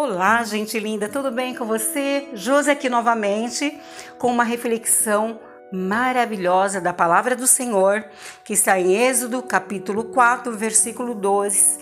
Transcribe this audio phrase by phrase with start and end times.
[0.00, 2.28] Olá, gente linda, tudo bem com você?
[2.32, 3.76] Josi aqui novamente
[4.16, 5.40] com uma reflexão
[5.72, 8.04] maravilhosa da palavra do Senhor,
[8.44, 11.80] que está em Êxodo, capítulo 4, versículo 2,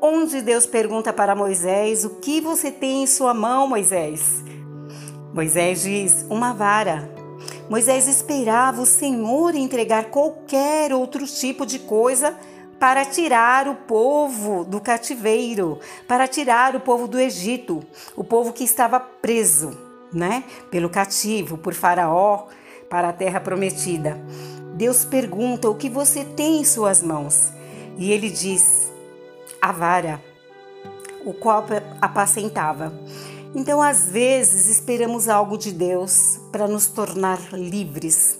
[0.00, 4.44] onde Deus pergunta para Moisés: O que você tem em sua mão, Moisés?
[5.34, 7.10] Moisés diz: Uma vara.
[7.68, 12.38] Moisés esperava o Senhor entregar qualquer outro tipo de coisa
[12.78, 17.82] para tirar o povo do cativeiro, para tirar o povo do Egito,
[18.14, 19.76] o povo que estava preso,
[20.12, 22.46] né, pelo cativo, por Faraó,
[22.88, 24.18] para a terra prometida.
[24.74, 27.50] Deus pergunta: "O que você tem em suas mãos?"
[27.96, 28.92] E ele diz:
[29.60, 30.22] "A vara,
[31.24, 31.64] o qual
[32.00, 32.92] apacentava."
[33.54, 38.38] Então, às vezes, esperamos algo de Deus para nos tornar livres,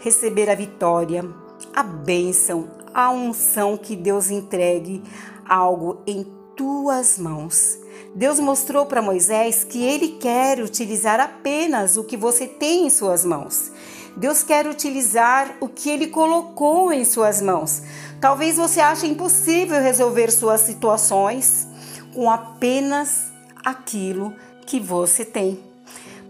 [0.00, 1.24] receber a vitória,
[1.72, 5.02] a bênção, a unção que Deus entregue
[5.46, 7.78] algo em tuas mãos.
[8.14, 13.22] Deus mostrou para Moisés que ele quer utilizar apenas o que você tem em suas
[13.22, 13.70] mãos.
[14.16, 17.82] Deus quer utilizar o que ele colocou em suas mãos.
[18.18, 21.68] Talvez você ache impossível resolver suas situações
[22.14, 23.30] com apenas
[23.62, 25.62] aquilo que você tem.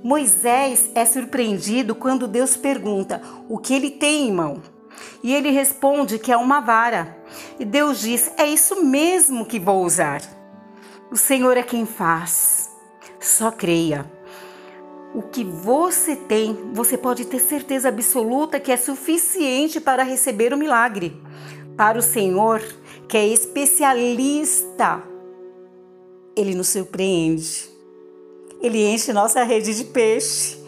[0.03, 4.75] Moisés é surpreendido quando Deus pergunta o que ele tem em mão.
[5.22, 7.17] E ele responde que é uma vara.
[7.59, 10.22] E Deus diz: É isso mesmo que vou usar.
[11.11, 12.70] O Senhor é quem faz.
[13.20, 14.11] Só creia.
[15.14, 20.59] O que você tem, você pode ter certeza absoluta que é suficiente para receber o
[20.59, 21.20] milagre.
[21.77, 22.61] Para o Senhor,
[23.09, 25.03] que é especialista,
[26.37, 27.70] ele nos surpreende.
[28.61, 30.59] Ele enche nossa rede de peixe.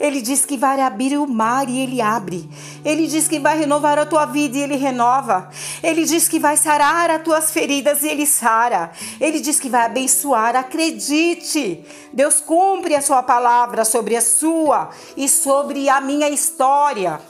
[0.00, 2.48] Ele diz que vai abrir o mar e ele abre.
[2.84, 5.50] Ele diz que vai renovar a tua vida e ele renova.
[5.82, 8.92] Ele diz que vai sarar as tuas feridas e ele sara.
[9.20, 10.54] Ele diz que vai abençoar.
[10.54, 11.84] Acredite.
[12.12, 17.20] Deus cumpre a sua palavra sobre a sua e sobre a minha história.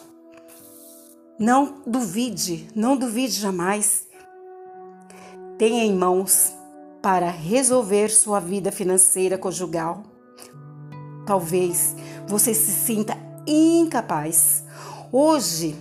[1.39, 4.07] Não duvide, não duvide jamais.
[5.57, 6.53] Tenha em mãos
[7.01, 10.03] para resolver sua vida financeira conjugal.
[11.25, 11.95] Talvez
[12.29, 13.17] você se sinta
[13.47, 14.63] incapaz.
[15.11, 15.75] Hoje,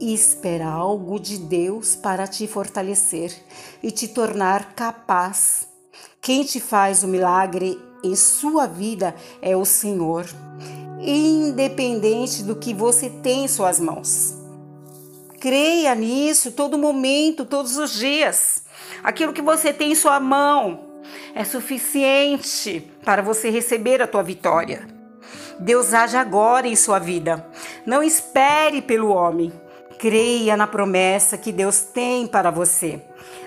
[0.00, 3.32] espera algo de Deus para te fortalecer
[3.80, 5.68] e te tornar capaz.
[6.20, 10.26] Quem te faz o milagre em sua vida é o Senhor,
[11.00, 14.34] independente do que você tem em suas mãos.
[15.38, 18.64] Creia nisso todo momento, todos os dias.
[19.02, 20.80] Aquilo que você tem em sua mão
[21.34, 25.03] é suficiente para você receber a tua vitória.
[25.58, 27.46] Deus age agora em sua vida.
[27.86, 29.52] Não espere pelo homem.
[29.98, 33.02] Creia na promessa que Deus tem para você.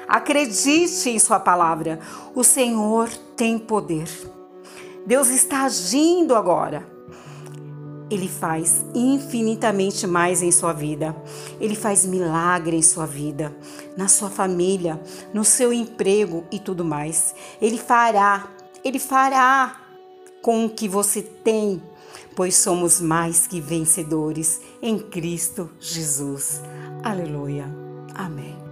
[0.07, 1.99] Acredite em Sua palavra.
[2.33, 4.07] O Senhor tem poder.
[5.05, 6.85] Deus está agindo agora.
[8.09, 11.13] Ele faz infinitamente mais em sua vida.
[11.59, 13.53] Ele faz milagre em sua vida,
[13.97, 15.01] na sua família,
[15.33, 17.35] no seu emprego e tudo mais.
[17.61, 18.47] Ele fará,
[18.81, 19.75] ele fará
[20.41, 21.81] com o que você tem
[22.37, 26.61] pois somos mais que vencedores em Cristo Jesus.
[27.03, 27.65] Aleluia.
[28.13, 28.66] Amém.